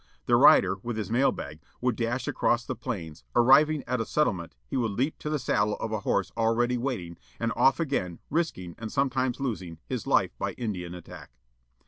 The 0.25 0.35
rider, 0.35 0.77
with 0.81 0.97
his 0.97 1.11
mail 1.11 1.31
bag, 1.31 1.59
would 1.79 1.95
dash 1.95 2.27
across 2.27 2.65
the 2.65 2.73
plains, 2.75 3.23
arriving 3.35 3.83
at 3.85 4.01
a 4.01 4.05
settlement 4.07 4.55
he 4.65 4.75
would 4.75 4.93
leap 4.93 5.19
to 5.19 5.29
the 5.29 5.37
saddle 5.37 5.75
of 5.75 5.91
a 5.91 5.99
horse 5.99 6.31
already 6.35 6.75
waiting, 6.75 7.19
and 7.39 7.53
off 7.55 7.79
again, 7.79 8.17
risking, 8.31 8.73
and 8.79 8.91
sometimes 8.91 9.39
losing, 9.39 9.77
his 9.85 10.07
life 10.07 10.31
by 10.39 10.53
Indian 10.53 10.95
attack. 10.95 11.29